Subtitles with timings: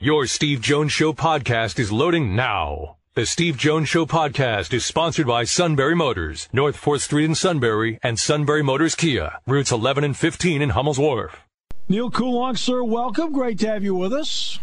[0.00, 2.98] Your Steve Jones Show podcast is loading now.
[3.14, 7.98] The Steve Jones Show podcast is sponsored by Sunbury Motors, North 4th Street in Sunbury,
[8.00, 11.42] and Sunbury Motors Kia, routes 11 and 15 in Hummel's Wharf.
[11.88, 13.32] Neil Coulon, sir, welcome.
[13.32, 14.60] Great to have you with us.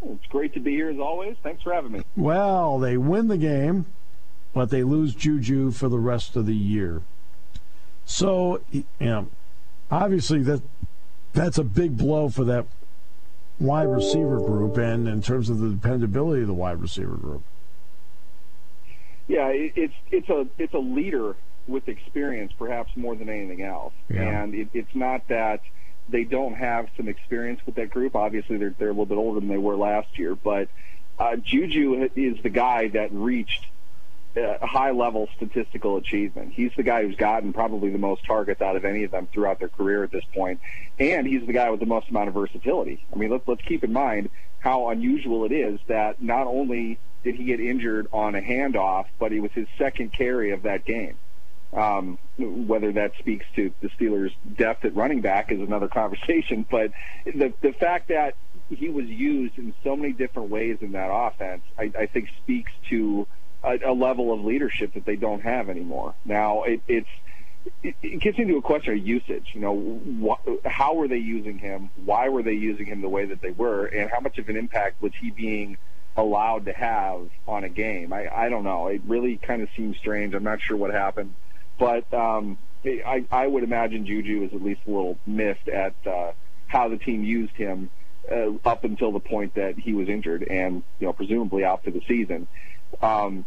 [0.00, 1.36] It's great to be here as always.
[1.42, 2.02] Thanks for having me.
[2.16, 3.86] Well, they win the game,
[4.54, 7.02] but they lose Juju for the rest of the year.
[8.04, 9.26] So, you know,
[9.90, 10.62] obviously that
[11.32, 12.66] that's a big blow for that
[13.62, 17.42] wide receiver group, and in terms of the dependability of the wide receiver group.
[19.28, 23.92] Yeah, it's it's a it's a leader with experience, perhaps more than anything else.
[24.08, 24.22] Yeah.
[24.22, 25.60] And it, it's not that
[26.08, 28.16] they don't have some experience with that group.
[28.16, 30.68] Obviously, they're they're a little bit older than they were last year, but
[31.18, 33.64] uh, Juju is the guy that reached
[34.36, 36.52] a high level statistical achievement.
[36.52, 39.58] He's the guy who's gotten probably the most targets out of any of them throughout
[39.58, 40.60] their career at this point,
[40.98, 43.04] and he's the guy with the most amount of versatility.
[43.12, 47.34] I mean, let's let's keep in mind how unusual it is that not only did
[47.34, 51.16] he get injured on a handoff, but it was his second carry of that game.
[51.72, 56.66] Um, whether that speaks to the Steelers' depth at running back is another conversation.
[56.70, 56.92] But
[57.24, 58.34] the the fact that
[58.68, 62.72] he was used in so many different ways in that offense, I, I think speaks
[62.90, 63.26] to
[63.62, 66.14] a, a level of leadership that they don't have anymore.
[66.24, 67.08] Now it, it's
[67.82, 69.50] it, gets into a question of usage.
[69.54, 71.90] You know, wh- how were they using him?
[72.04, 73.86] Why were they using him the way that they were?
[73.86, 75.76] And how much of an impact was he being
[76.16, 78.12] allowed to have on a game?
[78.12, 78.88] I, I don't know.
[78.88, 80.34] It really kind of seems strange.
[80.34, 81.34] I'm not sure what happened.
[81.78, 86.32] But um, I, I would imagine Juju was at least a little miffed at uh,
[86.66, 87.90] how the team used him
[88.30, 91.90] uh, up until the point that he was injured and you know presumably out for
[91.90, 92.46] the season.
[93.00, 93.44] Um,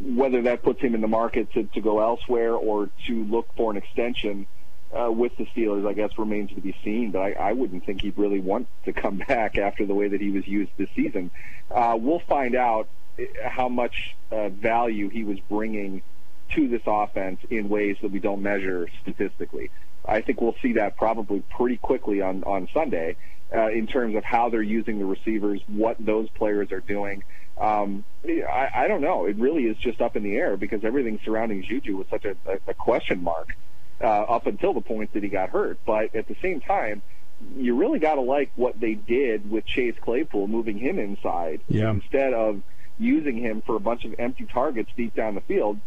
[0.00, 3.70] whether that puts him in the market to, to go elsewhere or to look for
[3.70, 4.46] an extension
[4.94, 7.10] uh, with the Steelers, I guess remains to be seen.
[7.10, 10.20] But I, I wouldn't think he'd really want to come back after the way that
[10.20, 11.30] he was used this season.
[11.70, 16.02] Uh, we'll find out uh, how much uh, value he was bringing
[16.54, 19.70] to this offense in ways that we don't measure statistically.
[20.06, 23.16] I think we'll see that probably pretty quickly on on Sunday
[23.54, 27.22] uh, in terms of how they're using the receivers, what those players are doing.
[27.58, 29.26] Um, I, I don't know.
[29.26, 32.36] It really is just up in the air because everything surrounding Juju was such a,
[32.46, 33.56] a, a question mark
[34.00, 35.78] uh, up until the point that he got hurt.
[35.86, 37.02] But at the same time,
[37.56, 41.90] you really got to like what they did with Chase Claypool, moving him inside Yeah.
[41.90, 42.62] instead of
[42.98, 45.78] using him for a bunch of empty targets deep down the field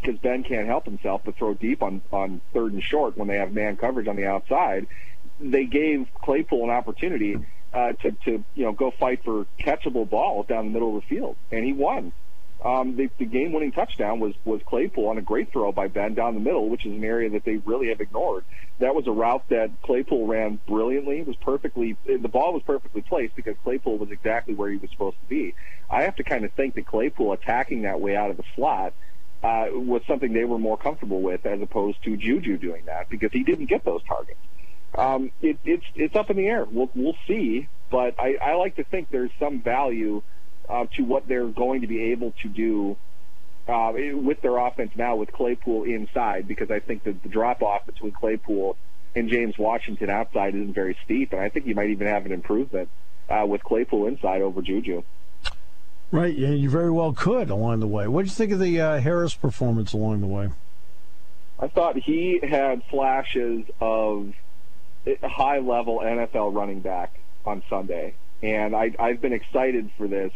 [0.00, 3.36] because Ben can't help himself but throw deep on, on third and short when they
[3.38, 4.86] have man coverage on the outside.
[5.40, 7.36] They gave Claypool an opportunity
[7.72, 11.08] uh, to, to you know go fight for catchable ball down the middle of the
[11.08, 12.12] field, and he won.
[12.64, 16.34] Um, the, the game-winning touchdown was was Claypool on a great throw by Ben down
[16.34, 18.44] the middle, which is an area that they really have ignored.
[18.80, 21.20] That was a route that Claypool ran brilliantly.
[21.20, 24.90] It was perfectly the ball was perfectly placed because Claypool was exactly where he was
[24.90, 25.54] supposed to be.
[25.88, 28.92] I have to kind of think that Claypool attacking that way out of the slot
[29.42, 33.30] uh, was something they were more comfortable with as opposed to Juju doing that because
[33.30, 34.40] he didn't get those targets.
[34.94, 36.64] Um, it, it's it's up in the air.
[36.64, 40.22] We'll we'll see, but I, I like to think there's some value
[40.68, 42.96] uh, to what they're going to be able to do
[43.68, 47.86] uh, with their offense now with Claypool inside because I think that the drop off
[47.86, 48.76] between Claypool
[49.14, 52.32] and James Washington outside isn't very steep, and I think you might even have an
[52.32, 52.88] improvement
[53.28, 55.02] uh, with Claypool inside over Juju.
[56.10, 58.08] Right, yeah, you very well could along the way.
[58.08, 60.48] What did you think of the uh, Harris performance along the way?
[61.58, 64.32] I thought he had flashes of
[65.22, 68.14] high level NFL running back on Sunday.
[68.42, 70.32] And I, I've been excited for this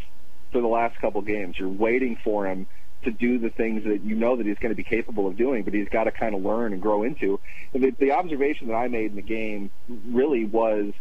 [0.51, 1.59] for the last couple games.
[1.59, 2.67] You're waiting for him
[3.05, 5.65] to do the things that you know that he's going to be capable of doing,
[5.65, 7.41] but he's got to kind of learn and grow into.
[7.75, 10.93] And the, the observation that I made in the game really was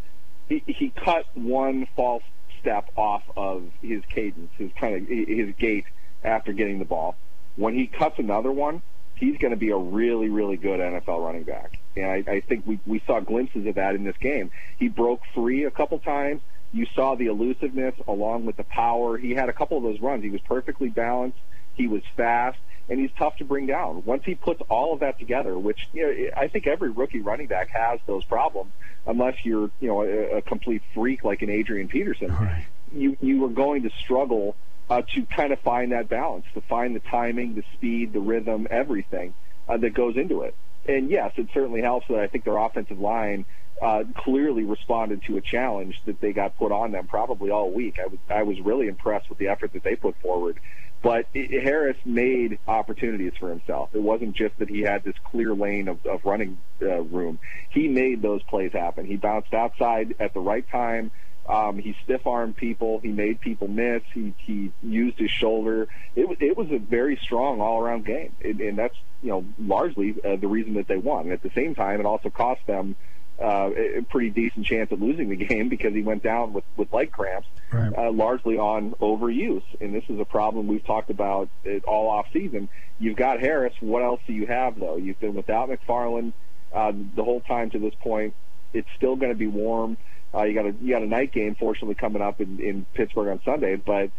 [0.50, 2.24] he, he cut one false
[2.60, 5.86] step off of his cadence, his kind of his gait
[6.24, 7.16] after getting the ball.
[7.56, 8.82] When he cuts another one,
[9.16, 11.81] he's going to be a really, really good NFL running back.
[11.96, 14.52] And I, I think we, we saw glimpses of that in this game.
[14.78, 16.42] He broke free a couple times.
[16.74, 19.18] You saw the elusiveness along with the power.
[19.18, 20.24] He had a couple of those runs.
[20.24, 21.38] He was perfectly balanced.
[21.74, 22.60] He was fast,
[22.90, 24.04] and he's tough to bring down.
[24.06, 27.48] Once he puts all of that together, which you know, I think every rookie running
[27.48, 28.72] back has those problems,
[29.06, 32.30] unless you're you know a, a complete freak like an Adrian Peterson.
[32.30, 32.66] Right.
[32.94, 34.56] You you are going to struggle
[34.90, 38.68] uh, to kind of find that balance, to find the timing, the speed, the rhythm,
[38.70, 39.34] everything
[39.70, 40.54] uh, that goes into it.
[40.88, 43.46] And yes, it certainly helps that I think their offensive line
[43.82, 48.00] uh, clearly responded to a challenge that they got put on them probably all week.
[48.00, 50.60] I was I was really impressed with the effort that they put forward.
[51.02, 53.90] But it, Harris made opportunities for himself.
[53.94, 57.40] It wasn't just that he had this clear lane of, of running uh, room.
[57.70, 59.06] He made those plays happen.
[59.06, 61.10] He bounced outside at the right time
[61.52, 63.00] Um, he stiff armed people.
[63.00, 64.04] He made people miss.
[64.14, 65.90] He he used his shoulder.
[66.16, 69.46] It was it was a very strong all around game, and, and that's you know
[69.60, 71.26] largely uh, the reason that they won.
[71.26, 72.96] And at the same time, it also cost them
[73.38, 76.94] uh, a pretty decent chance of losing the game because he went down with with
[76.94, 77.92] leg cramps, right.
[77.98, 79.64] uh, largely on overuse.
[79.82, 82.70] And this is a problem we've talked about it all off season.
[82.98, 83.74] You've got Harris.
[83.82, 84.96] What else do you have though?
[84.96, 86.32] You've been without McFarland
[86.74, 88.36] uh, the whole time to this point.
[88.74, 89.98] It's still going to be warm.
[90.34, 93.30] Uh, you got a you got a night game, fortunately, coming up in, in Pittsburgh
[93.30, 94.12] on Sunday, but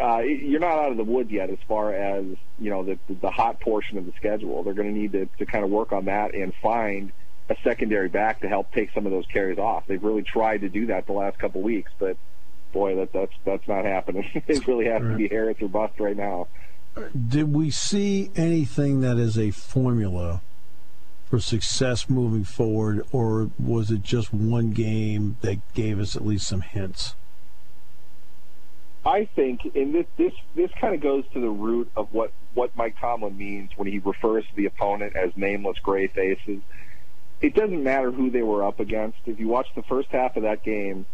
[0.00, 2.24] uh, you're not out of the woods yet as far as
[2.58, 4.62] you know the the hot portion of the schedule.
[4.62, 7.12] They're going to need to to kind of work on that and find
[7.48, 9.84] a secondary back to help take some of those carries off.
[9.86, 12.16] They've really tried to do that the last couple of weeks, but
[12.72, 14.28] boy, that that's that's not happening.
[14.46, 16.48] it really has to be Harris or bust right now.
[17.28, 20.42] Did we see anything that is a formula
[21.30, 26.48] for success moving forward, or was it just one game that gave us at least
[26.48, 27.14] some hints?
[29.06, 32.76] I think, and this this this kind of goes to the root of what what
[32.76, 36.60] Mike Tomlin means when he refers to the opponent as nameless gray faces.
[37.40, 39.18] It doesn't matter who they were up against.
[39.24, 41.06] If you watch the first half of that game,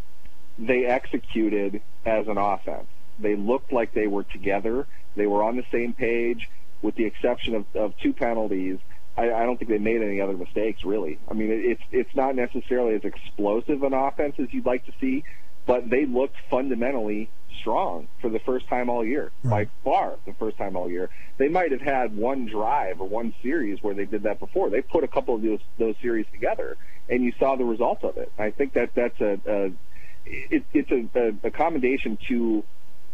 [0.58, 2.88] they executed as an offense.
[3.20, 4.88] They looked like they were together.
[5.14, 6.50] They were on the same page,
[6.82, 8.78] with the exception of, of two penalties
[9.16, 11.18] I, I don't think they made any other mistakes really.
[11.28, 14.92] I mean, it, it's it's not necessarily as explosive an offense as you'd like to
[15.00, 15.24] see,
[15.66, 17.30] but they looked fundamentally
[17.60, 19.68] strong for the first time all year, right.
[19.84, 21.10] by far the first time all year.
[21.38, 24.70] They might have had one drive or one series where they did that before.
[24.70, 26.76] They put a couple of those those series together,
[27.08, 28.30] and you saw the result of it.
[28.38, 29.72] I think that that's a, a
[30.26, 32.64] it, it's a, a, a commendation to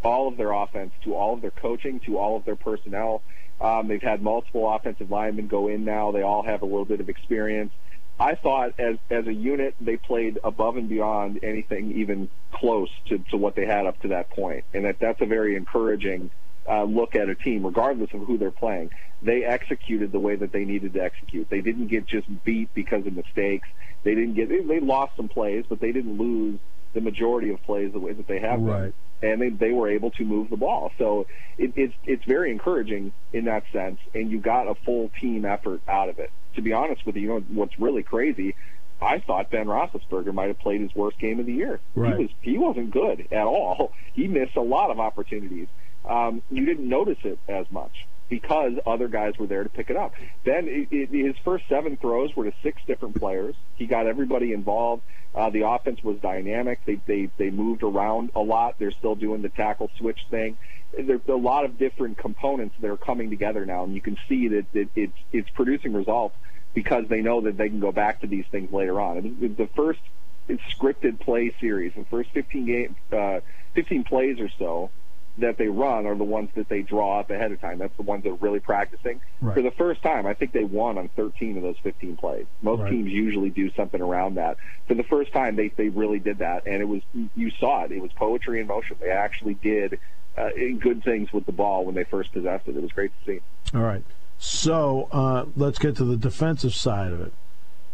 [0.05, 3.23] all of their offense, to all of their coaching, to all of their personnel
[3.63, 6.11] um, they've had multiple offensive linemen go in now.
[6.11, 7.73] They all have a little bit of experience.
[8.19, 13.19] I thought as as a unit they played above and beyond anything even close to,
[13.31, 14.43] to what they had up to that point.
[14.43, 16.31] point, and that that's a very encouraging
[16.69, 18.91] uh, look at a team, regardless of who they're playing.
[19.23, 21.49] They executed the way that they needed to execute.
[21.49, 23.69] They didn't get just beat because of mistakes.
[24.03, 26.59] They didn't get they, they lost some plays, but they didn't lose
[26.93, 28.83] the majority of plays the way that they have right.
[28.83, 28.93] been
[29.23, 30.93] and they, they were able to move the ball.
[30.99, 31.27] So
[31.59, 35.81] it, it's it's very encouraging in that sense, and you got a full team effort
[35.89, 36.31] out of it.
[36.57, 38.55] To be honest with you, you know what's really crazy.
[39.01, 41.81] I thought Ben Roethlisberger might have played his worst game of the year.
[41.95, 42.17] Right.
[42.17, 43.93] He was he wasn't good at all.
[44.13, 45.69] He missed a lot of opportunities.
[46.05, 49.97] Um, you didn't notice it as much because other guys were there to pick it
[49.99, 50.15] up.
[50.43, 53.55] Then it, it, his first seven throws were to six different players.
[53.75, 55.03] He got everybody involved.
[55.35, 56.81] Uh, the offense was dynamic.
[56.87, 58.77] They, they they moved around a lot.
[58.79, 60.57] They're still doing the tackle switch thing.
[60.99, 64.49] There's a lot of different components that are coming together now, and you can see
[64.49, 66.35] that it, it's it's producing results
[66.73, 69.19] because they know that they can go back to these things later on.
[69.19, 70.01] And the first
[70.49, 73.41] scripted play series, the first 15 game, uh,
[73.75, 74.91] 15 plays or so,
[75.39, 77.79] that they run are the ones that they draw up ahead of time.
[77.79, 79.21] That's the ones that are really practicing.
[79.41, 79.55] Right.
[79.55, 82.47] For the first time, I think they won on 13 of those 15 plays.
[82.61, 82.91] Most right.
[82.91, 84.59] teams usually do something around that.
[84.89, 87.03] For the first time, they they really did that, and it was
[87.35, 87.93] you saw it.
[87.93, 88.97] It was poetry in motion.
[89.01, 89.99] They actually did
[90.37, 92.77] uh, good things with the ball when they first possessed it.
[92.77, 93.41] It was great to see.
[93.75, 94.05] All right,
[94.39, 97.33] so uh, let's get to the defensive side of it.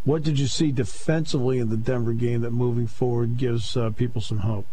[0.03, 4.21] What did you see defensively in the Denver game that moving forward gives uh, people
[4.21, 4.65] some hope?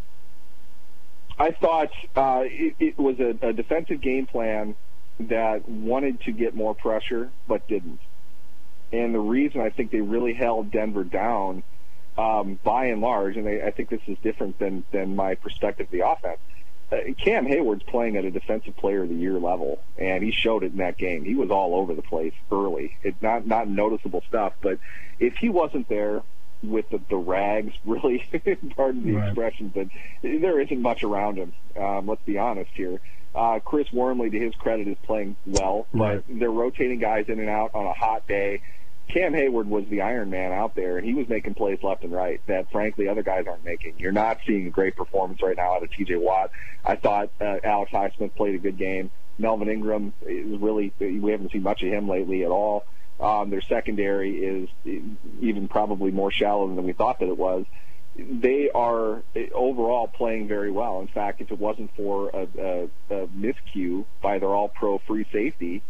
[1.38, 4.74] I thought uh, it, it, was a, a defensive game plan
[5.20, 8.00] that wanted to get more pressure but didn't.
[8.92, 11.62] And the reason I think they really held Denver down,
[12.16, 15.86] um, by and large, and I, I think this is different than than my perspective
[15.86, 16.38] of the offense.
[16.90, 20.62] Uh, Cam Heyward's playing at a defensive player of the year level, and he showed
[20.62, 21.24] it in that game.
[21.24, 22.96] He was all over the place early.
[23.02, 24.78] It's not not noticeable stuff, but
[25.18, 26.22] if he wasn't there,
[26.62, 28.24] with the, the rags, really,
[28.76, 29.28] pardon the right.
[29.28, 29.88] expression, but
[30.22, 31.52] there isn't much around him.
[31.76, 33.00] Um, let's be honest here.
[33.34, 36.22] Uh, Chris Wormley, to his credit, is playing well, right.
[36.26, 38.62] but they're rotating guys in and out on a hot day.
[39.08, 42.12] Cam Heyward was the Iron Man out there, and he was making plays left and
[42.12, 43.94] right that, frankly, other guys aren't making.
[43.98, 46.16] You're not seeing a great performance right now out of T.J.
[46.16, 46.50] Watt.
[46.84, 49.10] I thought uh, Alex Highsmith played a good game.
[49.38, 52.84] Melvin Ingram is really we haven't seen much of him lately at all.
[53.18, 54.68] Um, their secondary is
[55.40, 57.64] even probably more shallow than we thought that it was.
[58.18, 59.22] They are
[59.54, 61.00] overall playing very well.
[61.00, 65.82] In fact, if it wasn't for a, a, a miscue by their all-pro free safety,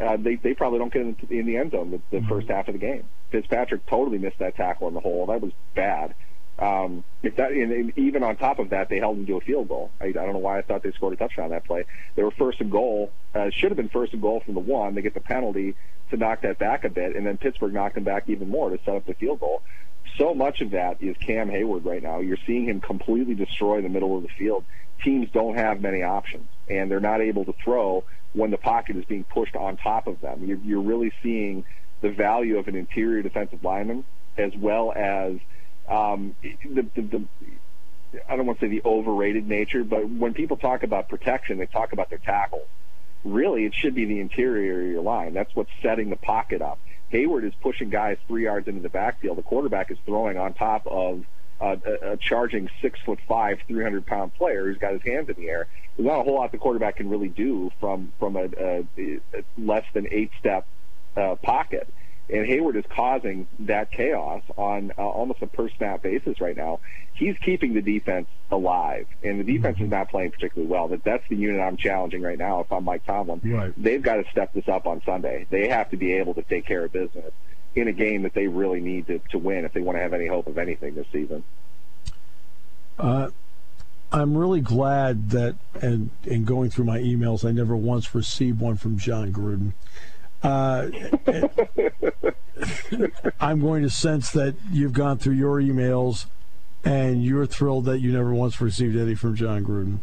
[0.00, 2.28] uh, they they probably don't get in, in the end zone the, the mm-hmm.
[2.28, 3.04] first half of the game.
[3.30, 5.26] Fitzpatrick totally missed that tackle in the hole.
[5.26, 6.14] That was bad.
[6.58, 9.40] Um, if that, and, and even on top of that, they held them to a
[9.40, 9.90] field goal.
[10.00, 11.84] I, I don't know why I thought they scored a touchdown that play.
[12.14, 13.10] They were first and goal.
[13.34, 14.94] Uh, should have been first and goal from the one.
[14.94, 15.74] They get the penalty
[16.10, 18.78] to knock that back a bit, and then Pittsburgh knocked them back even more to
[18.84, 19.62] set up the field goal.
[20.18, 22.20] so much of that is Cam Heyward right now.
[22.20, 24.64] You're seeing him completely destroy the middle of the field.
[25.02, 29.04] Teams don't have many options, and they're not able to throw when the pocket is
[29.04, 30.44] being pushed on top of them.
[30.44, 31.64] You're, you're really seeing
[32.00, 34.04] the value of an interior defensive lineman
[34.36, 35.36] as well as
[35.88, 37.24] um, the, the, the
[38.28, 41.66] I don't want to say the overrated nature, but when people talk about protection, they
[41.66, 42.66] talk about their tackles.
[43.24, 45.32] Really, it should be the interior of your line.
[45.32, 46.78] That's what's setting the pocket up.
[47.12, 49.38] Heyward is pushing guys three yards into the backfield.
[49.38, 51.24] The quarterback is throwing on top of
[51.60, 55.28] uh, a, a charging six foot five, three hundred pound player who's got his hands
[55.28, 55.68] in the air.
[55.96, 59.20] There's not a whole lot the quarterback can really do from from a, a, a
[59.56, 60.66] less than eight step
[61.16, 61.88] uh, pocket.
[62.30, 66.80] And Heyward is causing that chaos on uh, almost a per snap basis right now.
[67.12, 70.88] He's keeping the defense alive, and the defense is not playing particularly well.
[70.88, 72.60] That that's the unit I'm challenging right now.
[72.60, 73.72] If I'm Mike Tomlin, Right.
[73.76, 75.46] they've got to step this up on Sunday.
[75.50, 77.32] They have to be able to take care of business
[77.74, 80.12] in a game that they really need to, to win if they want to have
[80.14, 81.44] any hope of anything this season.
[82.98, 83.30] Uh,
[84.12, 88.76] I'm really glad that, and in going through my emails, I never once received one
[88.76, 89.72] from Jon Gruden.
[90.44, 90.90] Uh,
[93.40, 96.26] I'm going to sense that you've gone through your emails
[96.84, 99.98] and you're thrilled that you never once received any from Jon Gruden.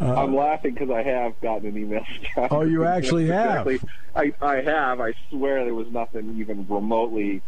[0.00, 2.04] I'm laughing because I have gotten an email.
[2.04, 3.66] from Jon Uh, Oh, you actually have?
[4.14, 5.00] I, I have.
[5.00, 7.42] I swear there was nothing even remotely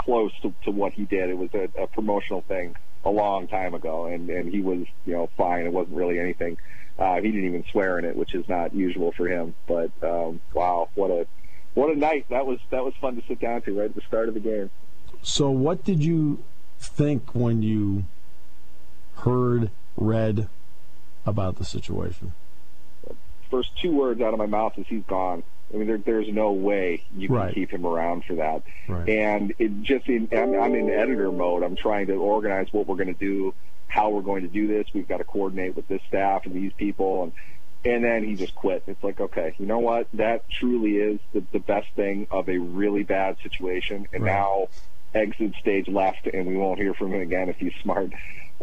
[0.00, 1.30] close to, to what he did.
[1.30, 5.14] It was a, a promotional thing a long time ago, and, and he was, you
[5.14, 5.64] know, fine.
[5.64, 6.58] It wasn't really anything.
[6.98, 9.54] Uh, he didn't even swear in it, which is not usual for him.
[9.66, 11.26] But um, wow, what a
[11.74, 12.58] what a night that was!
[12.70, 14.70] That was fun to sit down to right at the start of the game.
[15.22, 16.42] So, what did you
[16.78, 18.04] think when you
[19.18, 20.48] heard, read
[21.26, 22.32] about the situation?
[23.50, 25.42] First two words out of my mouth is he's gone.
[25.72, 27.54] I mean, there, there's no way you can Right.
[27.54, 28.62] keep him around for that.
[28.88, 29.08] Right.
[29.08, 31.62] And it just in, I'm, I'm in editor mode.
[31.62, 33.54] I'm trying to organize what we're going to do,
[33.88, 34.86] how we're going to do this.
[34.92, 37.32] We've got to coordinate with this staff and these people, and
[37.84, 38.82] and then he just quit.
[38.86, 40.08] It's like, okay, you know what?
[40.14, 44.32] That truly is the, the best thing of a really bad situation, and Right.
[44.32, 44.68] now
[45.14, 48.10] exit stage left, and we won't hear from him again if he's smart.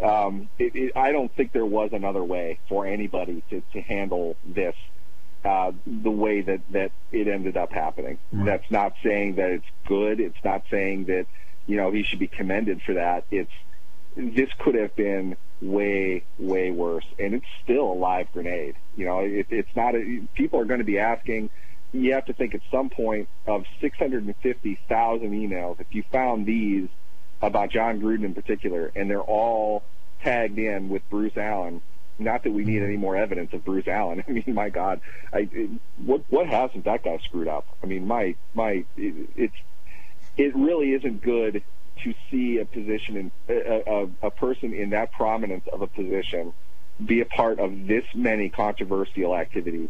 [0.02, 4.36] Um, it, it, I don't think there was another way for anybody to, to handle
[4.46, 4.76] this
[5.44, 8.18] uh, the way that, that it ended up happening.
[8.32, 8.46] Right.
[8.46, 10.20] That's not saying that it's good.
[10.20, 11.26] It's not saying that,
[11.68, 13.26] you know, he should be commended for that.
[13.32, 13.52] It's,
[14.16, 17.06] this could have been way, way worse.
[17.20, 18.76] And it's still a live grenade.
[18.96, 21.50] You know, it, it's not, a, people are going to be asking,
[21.94, 26.88] you have to think at some point of 650,000 emails, if you found these
[27.42, 29.84] about Jon Gruden in particular, and they're all
[30.24, 31.82] tagged in with Bruce Allen,
[32.20, 32.86] not that we need mm-hmm.
[32.86, 34.24] any more evidence of Bruce Allen.
[34.28, 35.02] I mean, my God,
[35.34, 37.66] I, it, what what hasn't that guy screwed up?
[37.84, 39.56] I mean, my my, it, it's
[40.38, 41.64] it really isn't good
[42.04, 46.54] to see a position in a, a, a person in that prominence of a position
[47.06, 49.90] be a part of this many controversial activities.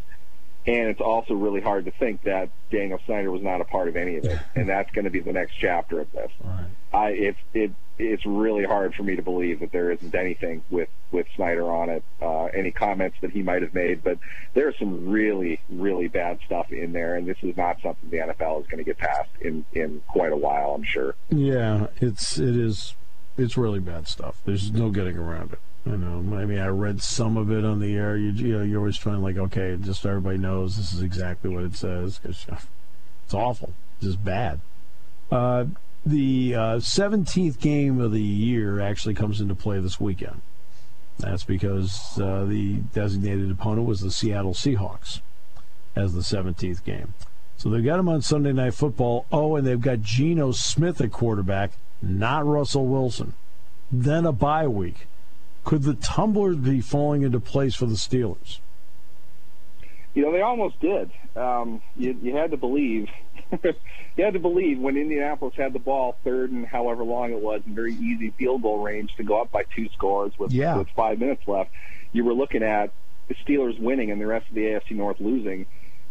[0.68, 3.96] And it's also really hard to think that Daniel Snyder was not a part of
[3.96, 6.32] any of it, and that's going to be the next chapter of this.
[6.44, 6.66] Right.
[6.94, 10.90] I it's it it's really hard for me to believe that there isn't anything with
[11.12, 12.04] with Snyder on it.
[12.22, 14.18] Uh, any comments that he might have made, but
[14.54, 18.62] there's some really really bad stuff in there, and this is not something the NFL
[18.62, 20.74] is going to get past in in quite a while.
[20.76, 21.16] I'm sure.
[21.30, 22.96] Yeah, it's it is
[23.38, 24.42] it's really bad stuff.
[24.46, 25.60] There's no getting around it.
[25.86, 28.16] You know, I mean, I read some of it on the air.
[28.16, 31.50] You, you know, you're always trying like, okay, just so everybody knows this is exactly
[31.50, 32.46] what it says because
[33.26, 34.60] it's awful, it's just bad.
[35.32, 35.66] Uh,
[36.06, 40.42] the uh, 17th game of the year actually comes into play this weekend.
[41.20, 45.22] That's because uh, the designated opponent was the Seattle Seahawks
[45.96, 47.14] as the 17th game.
[47.58, 49.26] So they've got him on Sunday Night Football.
[49.32, 51.72] Oh, and they've got Geno Smith at quarterback,
[52.02, 53.34] not Russell Wilson.
[53.92, 55.06] Then a bye week.
[55.64, 58.60] Could the tumblers be falling into place for the Steelers?
[60.14, 61.12] You know, they almost did.
[61.36, 63.08] Um, you, you had to believe.
[63.64, 67.62] you had to believe when Indianapolis had the ball third and however long it was,
[67.66, 70.78] in very easy field goal range to go up by two scores with, Yeah.
[70.78, 71.70] with five minutes left.
[72.12, 72.92] You were looking at
[73.30, 75.66] the Steelers winning and the rest of the AFC North losing,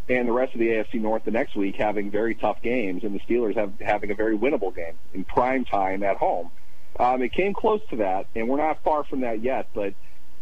[0.08, 3.14] and the rest of the AFC North the next week having very tough games, and
[3.14, 6.50] the Steelers have having a very winnable game in prime time at home.
[6.98, 9.68] Um, it came close to that, and we're not far from that yet.
[9.74, 9.94] But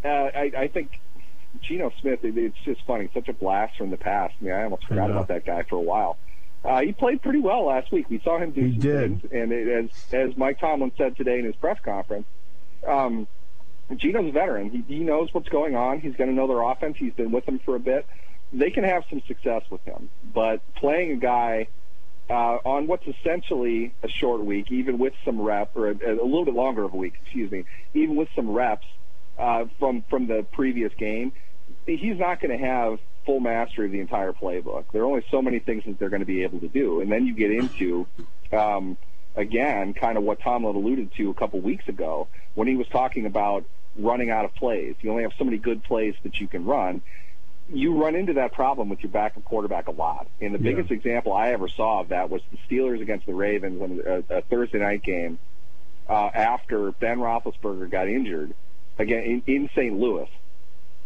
[0.04, 0.90] uh, I, I think
[1.62, 4.34] Geno Smith, it, it's just funny, such a blast from the past.
[4.40, 6.16] I mean, I almost forgot about that guy for a while.
[6.64, 8.10] Uh, he played pretty well last week.
[8.10, 9.20] We saw him do He some did.
[9.22, 12.26] things, and it, as as Mike Tomlin said today in his press conference,
[12.86, 13.28] um,
[13.96, 14.70] Geno's a veteran.
[14.70, 16.00] He, he knows what's going on.
[16.00, 16.96] He's going to know their offense.
[16.98, 18.06] He's been with them for a bit.
[18.52, 21.68] They can have some success with him, but playing a guy
[22.30, 26.44] uh, on what's essentially a short week, even with some rep, or a, a little
[26.44, 28.86] bit longer of a week, excuse me, even with some reps
[29.38, 31.32] uh, from from the previous game,
[31.86, 34.84] he's not going to have full mastery of the entire playbook.
[34.92, 37.10] There are only so many things that they're going to be able to do, and
[37.10, 38.06] then you get into
[38.52, 38.96] um,
[39.38, 43.24] again, kind of what Tomlin alluded to a couple weeks ago when he was talking
[43.24, 43.64] about
[43.96, 44.96] running out of plays.
[45.00, 47.02] You only have so many good plays that you can run.
[47.70, 50.26] You run into that problem with your backup quarterback a lot.
[50.40, 50.72] And the Yeah.
[50.72, 54.36] biggest example I ever saw of that was the Steelers against the Ravens on a,
[54.38, 55.38] a Thursday night game
[56.08, 58.54] uh, after Ben Roethlisberger got injured
[58.98, 59.98] again in, in St.
[59.98, 60.28] Louis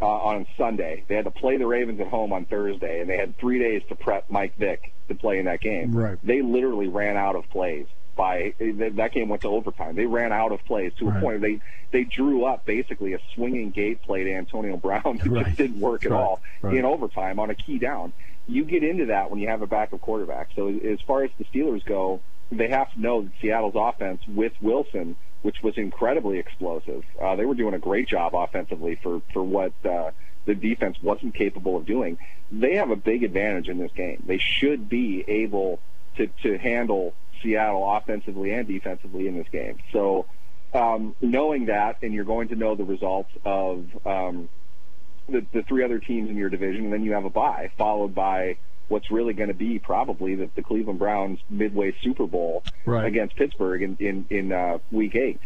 [0.01, 1.05] uh, on Sunday.
[1.09, 3.83] They had to play the Ravens at home on Thursday, and they had three days
[3.89, 5.93] to prep Mike Vick to play in that game.
[5.93, 6.19] Right.
[6.23, 9.97] They literally ran out of plays by that game went to overtime.
[9.97, 11.17] They ran out of plays to Right.
[11.17, 11.61] a point where they
[11.93, 15.45] they drew up basically a swinging gate play to Antonio Brown that Right.
[15.47, 16.21] just didn't work at Right.
[16.21, 18.13] all in overtime on a key down.
[18.47, 20.49] You get into that when you have a backup quarterback.
[20.57, 24.53] So as far as the Steelers go, they have to know that Seattle's offense with
[24.61, 29.43] Wilson, which was incredibly explosive, uh, they were doing a great job offensively for for
[29.43, 30.11] what uh,
[30.45, 32.19] the defense wasn't capable of doing.
[32.51, 34.23] They have a big advantage in this game.
[34.27, 35.79] They should be able
[36.17, 39.79] to to handle Seattle offensively and defensively in this game.
[39.93, 40.27] So
[40.75, 44.49] um, knowing that, and you're going to know the results of um,
[45.29, 48.15] the, the three other teams in your division, and then you have a bye, followed
[48.15, 48.57] by
[48.89, 53.07] what's really going to be probably the, the Cleveland Browns midway Super Bowl Right.
[53.07, 55.41] against Pittsburgh in in, in uh, Week Eight.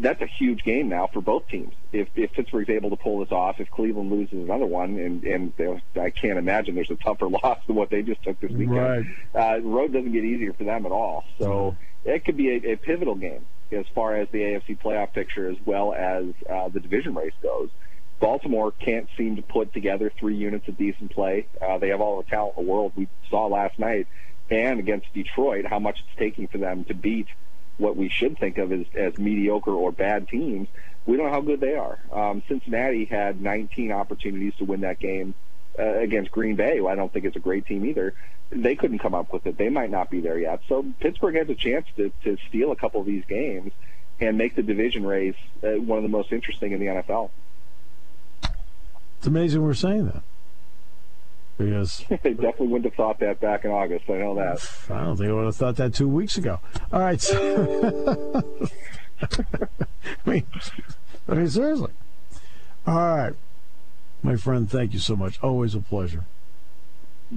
[0.00, 1.74] That's a huge game now for both teams.
[1.92, 5.52] If if Pittsburgh's able to pull this off, if Cleveland loses another one, and and
[5.96, 8.76] I can't imagine there's a tougher loss than what they just took this weekend.
[8.76, 9.04] Right.
[9.34, 11.24] Uh, the road doesn't get easier for them at all.
[11.38, 15.48] So it could be a, a pivotal game as far as the AFC playoff picture
[15.48, 17.68] as well as uh, the division race goes.
[18.20, 21.46] Baltimore can't seem to put together three units of decent play.
[21.60, 22.92] Uh, they have all the talent in the world.
[22.96, 24.08] We saw last night,
[24.50, 27.28] and against Detroit, how much it's taking for them to beat
[27.78, 30.68] what we should think of as, as mediocre or bad teams.
[31.06, 31.98] We don't know how good they are.
[32.12, 35.34] Um, Cincinnati had 19 opportunities to win that game
[35.78, 36.80] uh, against Green Bay.
[36.86, 38.14] I don't think it's a great team either.
[38.50, 39.56] They couldn't come up with it.
[39.56, 40.60] They might not be there yet.
[40.68, 43.72] So Pittsburgh has a chance to, to steal a couple of these games
[44.20, 47.30] and make the division race uh, one of the most interesting in the NFL.
[49.18, 50.22] It's amazing we're saying that.
[51.58, 54.04] Because they definitely wouldn't have thought that back in August.
[54.08, 54.66] I know that.
[54.90, 56.60] I don't think I would have thought that two weeks ago.
[56.92, 57.20] All right.
[57.20, 58.44] so-
[59.20, 60.46] I mean,
[61.28, 61.92] I mean, seriously.
[62.86, 63.32] All right.
[64.22, 65.38] My friend, thank you so much.
[65.42, 66.24] Always a pleasure.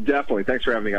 [0.04, 0.44] Definitely.
[0.44, 0.92] Thanks for having me.